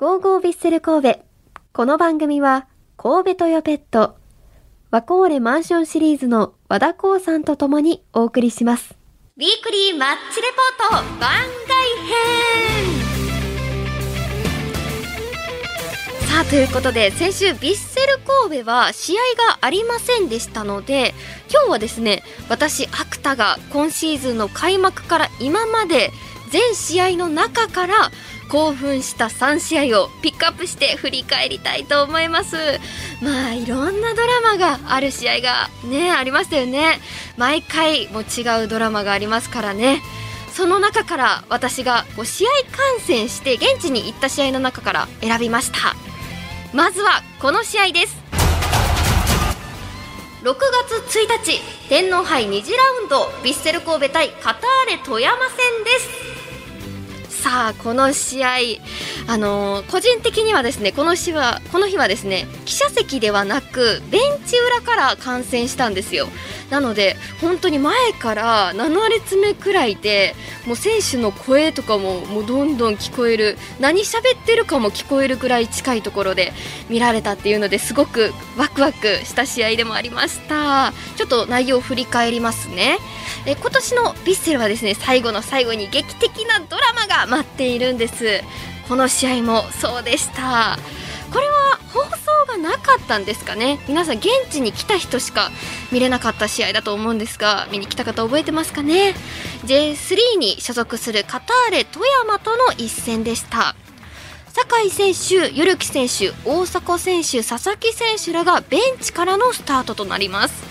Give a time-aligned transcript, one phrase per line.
[0.00, 1.20] ゴーゴービッセル神戸。
[1.74, 2.66] この番組は、
[2.96, 4.16] 神戸トヨペット、
[4.90, 8.96] ワコーレマンションシリーズの和田光さんと共にお送りします。
[9.36, 10.48] ウィークリーマッチレ
[10.88, 11.32] ポート番
[11.68, 13.00] 外編
[16.30, 19.16] さあということで先週ヴィッセル神戸は試合
[19.50, 21.12] がありませんでしたので
[21.50, 26.10] 今日はですね私アクタが今シーズンの開幕から今まで
[26.50, 28.10] 全試合の中から
[28.48, 32.56] 興奮した3試合をピックアップして振り返りたいと思います。
[33.22, 37.00] まあいろんなドラマがある試合がねありましたよね。
[37.36, 40.02] 毎回も違うドラマがありますからね。
[40.52, 45.94] その中から私がこう試合観戦して現地に行った試合の中から選びました。
[46.72, 48.18] まずはこの試合です。
[50.42, 50.56] 6
[51.04, 56.39] 月1日天皇杯2次ラウンドヴィッセル神戸対カターレ富山戦です。
[57.42, 58.48] さあこの試合
[59.26, 66.28] あのー個人的にはですねこの日はこの日はですね記者席ではなくベンチ裏から観戦したんですよ。
[66.68, 76.52] なので本当に前から7列目くらいでもう選手の声とかももうどんどん聞こえる何喋ってるかも聞こえるくらい近いところで
[76.88, 80.92] 見られたっていうのですごくワクワクした試合でもありました。
[81.16, 82.98] ちょっと内容を振り返りますね。
[83.46, 88.42] え今年のヴィッセルはですね最後の最後に劇的なドラマが待っているんです。
[88.88, 90.76] この試合もそうでした。
[91.32, 93.78] これは放送がなかったんですかね？
[93.86, 95.50] 皆さん現地に来た人しか
[95.92, 99.14] 見れなかった試合だと思うんですが見に来た方覚えてますかね
[99.64, 103.76] ？J3 に所属するカターレ富山との一戦でした。
[104.52, 110.64] 酒井選手、ゆるき選手、大迫選手、佐々木選手らがベンチからのスタートとなります。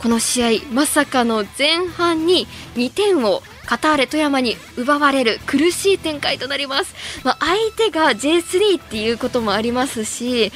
[0.00, 2.46] この試合まさかの前半に
[2.76, 6.92] 2点をカターレ富山に奪われる苦しい展開となります、
[7.24, 10.50] まあ、相手が J3 っていうこともありますし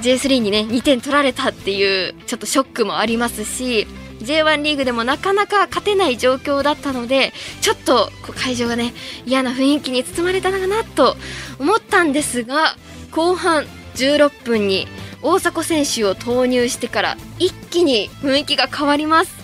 [0.00, 3.88] J3 にね2点取られたっていうちょっとショックもありますし
[4.20, 8.94] J1 リーグでもなかなか勝てない状況だったのでちょっと会場がね
[9.26, 11.16] 嫌な雰囲気に包まれたのかなと
[11.58, 12.76] 思ったんですが
[13.10, 13.64] 後半
[13.96, 14.86] 16分に
[15.22, 19.43] 大迫選手を投入してから一気に雰囲気が変わります。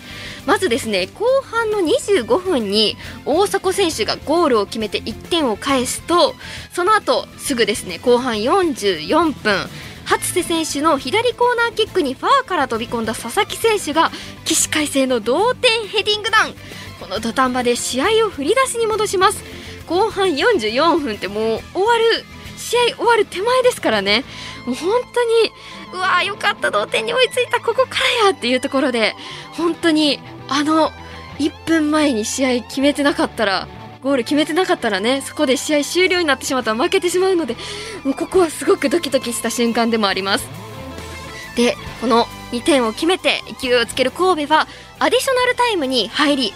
[0.50, 6.34] まずですね後半の25分に大迫選手がゴールを決めて1点を返すと
[6.72, 9.69] その後すぐですね後半44分
[10.06, 14.11] 初瀬選手の左コーナーキックにファーから飛び込んだ佐々木選手が
[14.44, 16.55] 起死回生の同点ヘディングダウン。
[16.99, 19.44] この土壇場で試合を振り出しに戻します。
[19.87, 22.25] 後半44分ってもう終わる
[22.56, 24.25] 試合終わる手前ですからね。
[24.67, 25.53] もう本当に
[25.94, 29.15] うわーよかった同点に追いついたここからやっていうところで
[29.53, 30.19] 本当に
[30.50, 30.91] あの
[31.38, 33.69] 1分前に試合決めてなかったら
[34.03, 37.56] ゴール決めてなかったらねそこで試合終了になってしまったら負けてしまうので
[38.05, 40.47] もうここはすごくドキドキした瞬間でもあります。
[41.56, 44.66] でこの2点を決めて勢いをつける神戸は
[44.99, 46.53] アディショナルタイムに入り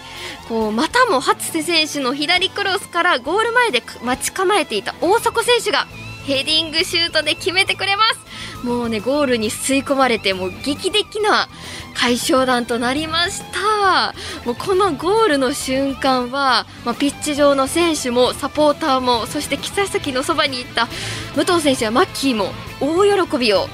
[0.49, 5.85] こうまたも初瀬選手の左クロスからゴール前で待ち構えていた大迫選手が
[6.25, 8.24] ヘディングシュートで決めてくれます。
[8.63, 11.47] もうねゴールに吸い込まれてもう劇的な
[11.93, 14.13] 快勝弾となりました。
[14.45, 20.87] もうこのゴールの瞬間は、まあ、ピッチ上の選手もサポーターもそして記者席のそばに行った
[21.35, 22.51] 武藤選手やマッキーも
[22.81, 23.67] 大喜びを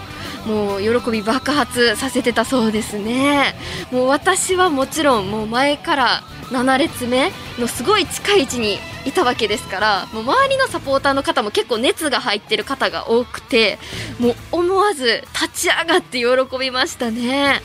[0.45, 3.55] もう喜び爆発させてたそうですね。
[3.91, 13.79] もう私はもちろんもう前から7列目のすごい近い位置にいたわけですからもう周りのサポーターの方も結構熱が入ってる方が多くて
[14.19, 16.25] もう思わず立ち上がって喜
[16.59, 17.61] びましたね。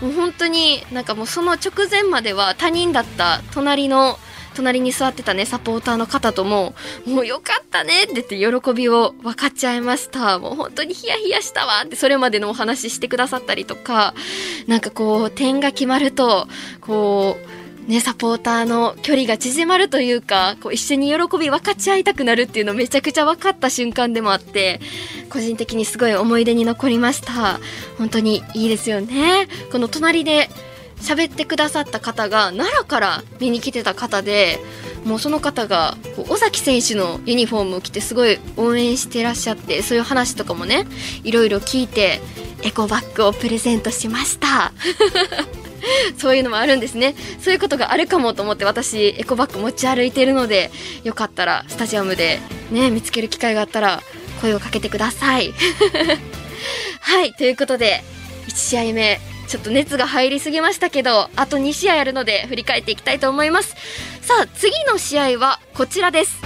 [0.00, 4.18] もう本当になんかもうその直前までは他人だった隣の
[4.56, 6.74] 隣に座ってたねサポーターの方とも
[7.06, 14.14] もうよかったねって言って喜びを分かっちゃいましたもう本当にヒヤヒヤしたわってそれまでのお話ししてくださったりとか
[14.66, 16.48] なんかこう点が決まると
[16.80, 24.80] こうね、サポーターの距離が縮まるというか、こう一緒に喜び分かち合いたくなるっていうのめちゃくちゃ分かった瞬間でもあって、
[25.30, 27.60] 個人的にすごい思い出に残りました。
[27.96, 29.46] 本当にいいですよね。
[29.70, 30.50] この隣で
[31.00, 34.58] 喋ってくださった方が奈良から見に来てた方で、
[35.04, 35.96] もうその方が
[36.28, 40.86] 尾崎選手のユニフォームを着てすごい応援してらっしゃって、そういう話とかもね、
[41.22, 42.20] いろいろ聞いて、
[42.62, 44.72] エコバッグをプレゼントしました。
[46.18, 47.14] そういうのもあるんですね。
[47.40, 50.70] そういうことがあるかもと思って私、エコバッグ持ち歩いてるので、
[51.04, 52.40] よかったらスタジアムで
[52.70, 54.02] ね、見つける機会があったら
[54.40, 55.54] 声をかけてください。
[57.00, 58.02] はい、ということで、
[58.48, 63.74] 1試合目、ちょっと熱が入りすぎましたけど、あと2試合あるので振り返っていきたいと思います。
[64.20, 66.40] さあ、次の試合はこちらです。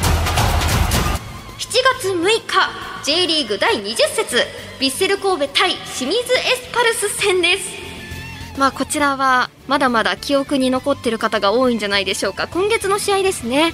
[1.58, 4.36] 7月6日、J リーグ第20節
[4.78, 13.72] ヴィッセル神戸対清水エスパルス戦ですまあこちらはまだまだ記憶に残っている方が多いんじゃないでしょうか今月の試合ですね、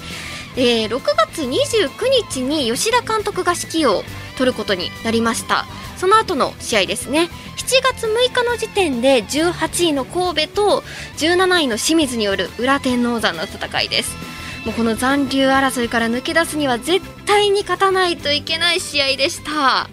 [0.56, 1.90] えー、6月29
[2.31, 4.05] 日に吉田監督が指揮を
[4.36, 5.66] 取ることになりました。
[5.96, 7.28] その後の試合ですね。
[7.56, 10.84] 7月6日の時点で18位の神戸と
[11.16, 14.14] 17位の清水による裏天王山の戦いです。
[14.64, 19.88] もうこの残留争いから抜け出すには絶対に勝たないといけない試合でした。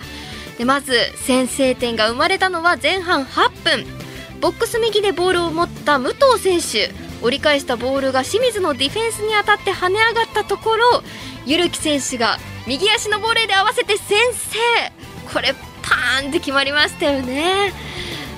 [0.58, 3.86] でまず先制点が生まれたのは前半8分。
[4.42, 7.03] ボックス右でボールを持った武藤選手。
[7.24, 11.04] 折り返したボールが清水のディフェンスに当たって跳ね上がったところ
[11.46, 12.38] ゆるき選手が
[12.68, 14.60] 右足のボレーで合わせて先制。
[15.34, 17.74] これパーンって決まりましたよね。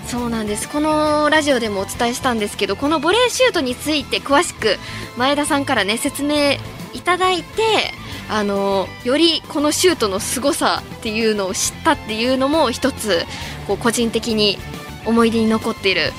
[0.08, 0.70] そうなんです。
[0.70, 4.78] このラジオでもお伝えしたんですけどこのボレーシュートについて詳しく
[5.18, 6.58] 前田さんからね説明
[6.94, 7.92] いただいて
[8.30, 13.26] あのよりこのシュートの凄さっていうのを知ったっていうのも一つ
[13.68, 14.58] こう個人的に
[15.06, 16.14] 思い出に残っている、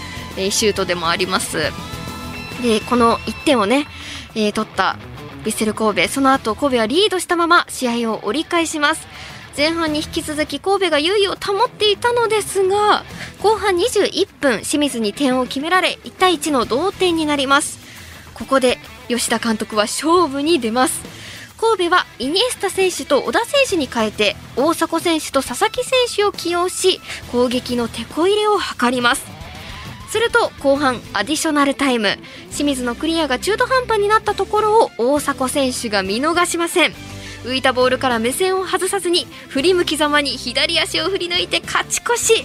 [0.50, 1.72] シュートでもあります。
[2.62, 3.86] でこの1点をね、
[4.34, 4.98] えー、取った
[5.44, 6.08] ヴィッセル神戸。
[6.08, 9.06] その後神戸はリードしたまま試合を折り返します。
[9.56, 13.04] 前半に引き続き神戸が優位を保っていたのですが
[13.42, 17.78] 後半21分清水に点を決められ1対1の同点になります。
[18.34, 21.00] ここで吉田監督は勝負に出ます。
[21.58, 27.00] 神戸はイニエスタ選手と小田選手に変えて大迫選手と佐々木選手を起用し
[27.32, 29.35] 攻撃の手こ入れを図ります。
[30.08, 32.18] すると後半アディショナルタイム。
[32.50, 36.92] 清水のクリアが中途半端になったところを大迫選手が見逃しません。
[37.44, 42.44] 浮いたボールから目線を外さずに振り向きざまに左足を振り抜いて勝ち越し。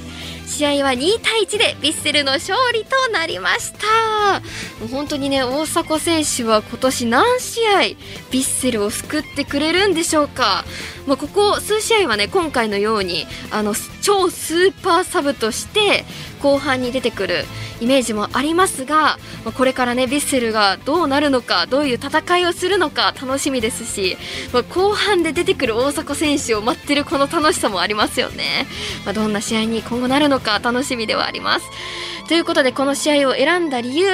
[0.52, 4.42] 試合は2対1でヴィッセルの勝利となりました。
[4.92, 7.96] 本当にね大迫選手は今年何試合ヴィ
[8.32, 10.66] ッセルを救ってくれるんでしょうか、
[11.08, 16.04] まあ、ここ数試合はね今回のようにあの超スーパーサブとして
[16.42, 17.46] 後半に出てくる
[17.80, 19.18] イメージもありますが、
[19.56, 24.18] これからねヴィッセルがどうなるのかどういう戦いをするのか楽しみですし、
[24.54, 28.66] ま後半で出てくる大迫選手を待ってるこの楽しさもありますよね、
[29.06, 31.66] ま、どんな試合に今後なるのか楽しみではあります。
[32.28, 34.08] ということでこの試合を選んだ理由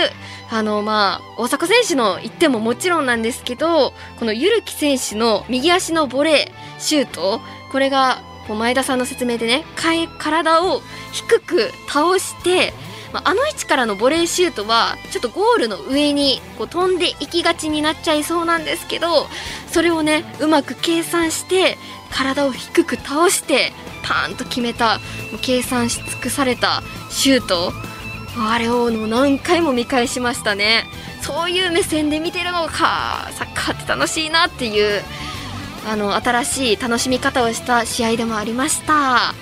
[0.50, 7.42] あのまあ大迫選手の1点ももちろんなんですけどこのゆるき選手の右足のボレーシュート
[7.72, 8.24] これが
[8.56, 12.74] 前田さんの説明でね体を低く倒して
[13.14, 19.28] まあ、あの位置からのボレーシュートはちょっとゴールの上にこう飛んでいきがちになっちゃいそうなんですけど
[19.68, 21.78] それをねうまく計算して
[22.12, 23.72] 体を低く倒して
[24.04, 25.00] パーンと決めた
[25.32, 27.72] もう計算し尽くされたシュート。
[28.40, 30.86] あれを何回も見返しましたね。
[31.22, 35.02] そういう目線で見てるのかサッカーって楽しいなっていう
[35.88, 39.34] あの新しい楽しみ方をした試合でもありました。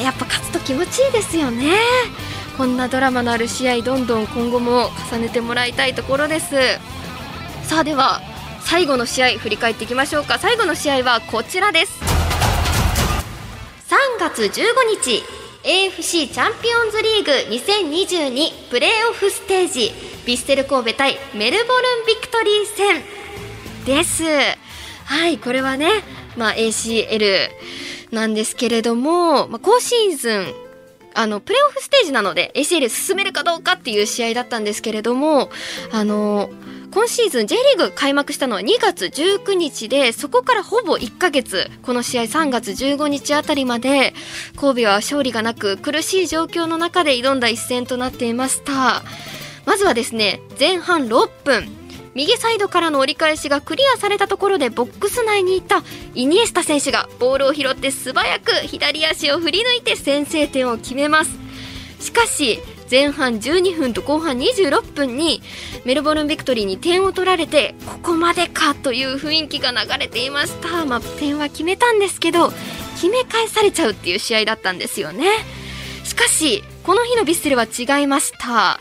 [0.00, 1.72] やっぱ勝つと気持ちいいですよね。
[2.56, 6.54] こんなドラマのある試合どんどん今後も重ねてもらいたいところです。
[7.64, 8.22] さあでは
[8.60, 10.38] 最後の試合振り返っていきましょうか。
[10.38, 12.00] 最後の試合はこちらです。
[13.88, 14.50] 3月15
[15.02, 15.24] 日
[15.64, 19.92] AFC チャンピオンズリーグ2022プレーオフステージ。
[20.26, 23.02] ヴィッセル神戸対メルボルンビクトリー戦
[23.84, 24.22] です。
[25.06, 25.88] はいこれはね、
[26.36, 27.48] まあ、ACL
[28.10, 30.54] なんですけれども、まあ、今シーズン
[31.14, 35.48] あのプレーオフステージなので ACL 進めるかどうかっていう試合だったんですけれども
[35.92, 36.50] あの
[36.90, 44.12] 今シーズン J リーグ開幕したのは2月19日でそこからほぼ1ヶ月この試合3月15日あたりまで
[44.56, 49.02] 神戸は勝利がなく苦しい状況の中で挑んだ一戦となっていました。
[49.66, 51.85] まずはですね前半6分。
[52.16, 55.82] 右サイドからの折り返しがクリアされたところでボックス内にいた
[56.14, 61.38] イニエスタ選手がボールを拾って素早く左足を振り抜いて先制点を決めます。
[62.00, 62.58] しかし
[62.90, 65.42] 前半12分と後半26分に
[65.84, 72.50] メルボルン・ビクトリーに点を取られてここまでかという雰囲気が流れていました、まあ、点は決めたんですけど
[72.94, 75.26] 決め返されちゃうっていう試合だったんですよね。
[76.04, 78.80] しかしこの日のヴィッセルは違いました。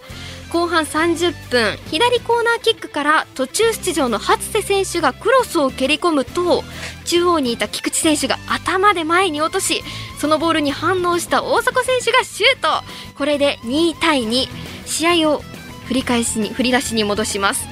[0.55, 6.63] 後半30分左コーナーキックから途中出場の初瀬選手がクロスを蹴り込むと
[7.03, 9.83] 中央にいた菊池選手が頭で前に落とし
[10.17, 12.85] そのボールに反応した大迫選手がシュート。
[13.17, 14.47] これで2対2
[14.85, 15.41] 試合を
[15.87, 17.67] 振り返しに振り出しに戻します。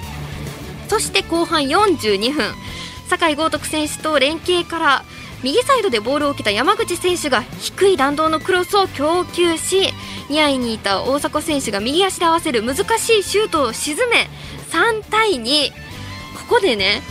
[0.89, 2.53] そして後半42分
[3.07, 5.05] 酒井豪徳選手と連携から
[5.43, 9.89] 右サイドでボールを受けた山口選手が低い弾道のクロスを供給し
[10.29, 14.29] ニアにいた大迫選手が右足で合わせる難しいシュートを沈め
[14.71, 15.69] 3対2
[16.49, 17.01] ここでね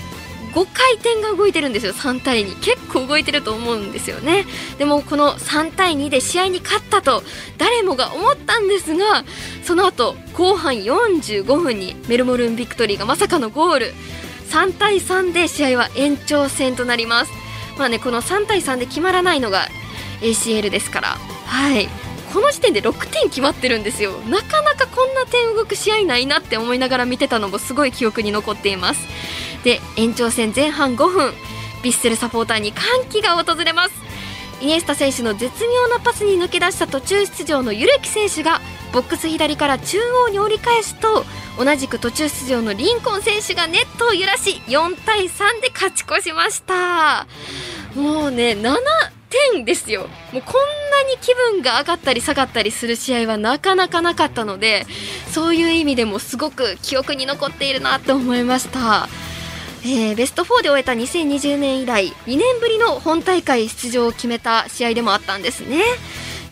[0.54, 4.44] 5回転が動いてるんですよ3対2結構動いてると思うんですよね。
[4.76, 7.22] でもこの3対2で試合に勝ったと
[7.56, 9.24] 誰もが思ったんですが
[9.62, 13.94] その後後半45分にメルボルンビクトリーがまさかのゴール。
[14.50, 17.41] 3対3で試合は延長戦となります。
[17.76, 19.69] まあねこの3対3で決まらないのが
[20.21, 21.19] ACL ですから。
[21.47, 21.88] はい。
[22.33, 24.12] この時点で6点決まってるんですよ。
[24.29, 29.07] なかなかこんな点動く試合ないなって思いながら見てたのもすごい記憶に残っています。
[29.64, 31.35] で延長戦前半5分。
[31.83, 33.91] ヴィッセルサポーターに歓喜が訪れます。
[34.61, 38.61] イニエスタ選手の絶妙なパスに抜け出した途中出場のユレキ選手が
[38.92, 41.25] ボックス左から中央に折り返すと
[41.58, 47.26] 同じく途中出場のリンコン選手がネットを揺らし4対3で勝ち越しました。
[47.94, 48.76] もうね7
[49.52, 50.08] 点ですよ。
[50.32, 50.54] もうこん
[50.90, 54.87] なに気分が上がったり下がったりする試合はなかなかなかったので
[55.30, 59.08] そういう意味でもすごく記憶に残っているなと思いました。
[59.84, 65.82] えー、ベスト4で終えた2020年以来2年ぶりの本大会出場を決めた試合でもあったんですね。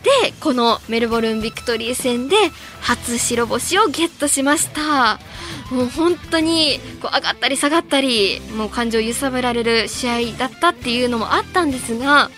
[0.03, 2.35] でこのメルボルンビクトリー戦で
[2.79, 5.19] 初白星をゲットしました。
[5.71, 12.29] もう本当にこう上がったり下がったりもう感情揺さぶられる試合だったっていうのもあったんですが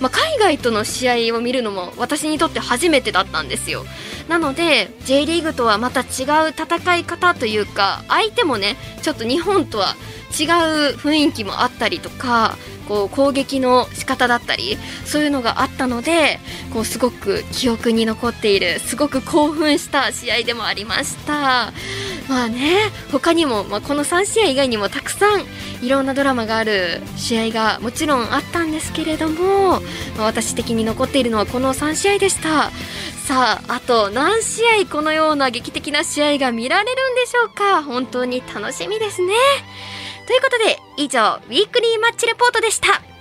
[0.00, 3.84] まあ、海外との試合を見るのも私にとって初めてだったんですよ。
[4.28, 9.94] なので J リーグとはまた違う戦い方というか相手もねちょっと日本とは
[10.38, 12.56] 違う雰囲気もあったりとか
[12.88, 16.38] こう攻撃の仕方だったりそういうのがあったので
[16.72, 21.72] こうすごく記憶に残っているすごく興奮した試合でもありました。
[22.28, 22.78] まあね
[23.12, 25.44] 他にも、まあ、この3試合以外にもたくさん
[25.82, 29.80] いろんなドラマがある試合がもちろんあったんですけれども、
[30.16, 32.70] まあ、私的に残っているのはこの3試合でした。
[33.26, 37.82] さああと何試合このような劇的な試合が見られるんでしょうか？
[37.82, 39.34] 本当に楽しみですね。
[40.26, 43.13] ということで以上ウィークリーマッチレポートでした。